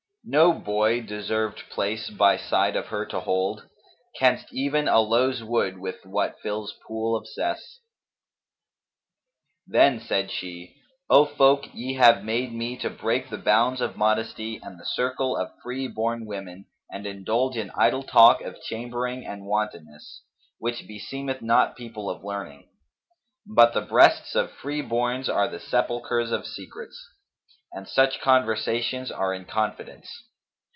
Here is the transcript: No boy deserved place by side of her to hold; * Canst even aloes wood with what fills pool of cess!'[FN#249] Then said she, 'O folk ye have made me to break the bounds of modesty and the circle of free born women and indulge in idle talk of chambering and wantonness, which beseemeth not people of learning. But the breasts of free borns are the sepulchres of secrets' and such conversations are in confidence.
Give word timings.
No 0.23 0.53
boy 0.53 1.01
deserved 1.01 1.63
place 1.71 2.11
by 2.11 2.37
side 2.37 2.75
of 2.75 2.85
her 2.89 3.07
to 3.07 3.21
hold; 3.21 3.67
* 3.89 4.19
Canst 4.19 4.53
even 4.53 4.87
aloes 4.87 5.43
wood 5.43 5.79
with 5.79 6.05
what 6.05 6.39
fills 6.41 6.75
pool 6.85 7.15
of 7.15 7.27
cess!'[FN#249] 7.27 7.81
Then 9.73 9.99
said 9.99 10.29
she, 10.29 10.75
'O 11.09 11.25
folk 11.25 11.73
ye 11.73 11.95
have 11.95 12.23
made 12.23 12.53
me 12.53 12.77
to 12.77 12.89
break 12.91 13.31
the 13.31 13.39
bounds 13.39 13.81
of 13.81 13.97
modesty 13.97 14.59
and 14.61 14.79
the 14.79 14.85
circle 14.85 15.35
of 15.35 15.57
free 15.63 15.87
born 15.87 16.27
women 16.27 16.67
and 16.91 17.07
indulge 17.07 17.57
in 17.57 17.71
idle 17.71 18.03
talk 18.03 18.41
of 18.41 18.61
chambering 18.61 19.25
and 19.25 19.47
wantonness, 19.47 20.21
which 20.59 20.85
beseemeth 20.87 21.41
not 21.41 21.75
people 21.75 22.11
of 22.11 22.23
learning. 22.23 22.69
But 23.47 23.73
the 23.73 23.81
breasts 23.81 24.35
of 24.35 24.51
free 24.51 24.83
borns 24.83 25.33
are 25.33 25.47
the 25.47 25.59
sepulchres 25.59 26.31
of 26.31 26.45
secrets' 26.45 27.07
and 27.73 27.87
such 27.87 28.19
conversations 28.19 29.09
are 29.09 29.33
in 29.33 29.45
confidence. 29.45 30.25